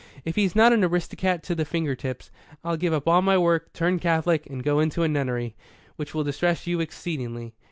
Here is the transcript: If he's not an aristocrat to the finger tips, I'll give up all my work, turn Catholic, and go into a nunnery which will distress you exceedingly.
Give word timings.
If 0.25 0.35
he's 0.35 0.55
not 0.55 0.73
an 0.73 0.83
aristocrat 0.83 1.43
to 1.43 1.53
the 1.53 1.63
finger 1.63 1.93
tips, 1.95 2.31
I'll 2.63 2.75
give 2.75 2.91
up 2.91 3.07
all 3.07 3.21
my 3.21 3.37
work, 3.37 3.71
turn 3.71 3.99
Catholic, 3.99 4.47
and 4.47 4.63
go 4.63 4.79
into 4.79 5.03
a 5.03 5.07
nunnery 5.07 5.53
which 5.95 6.15
will 6.15 6.23
distress 6.23 6.65
you 6.65 6.79
exceedingly. 6.79 7.53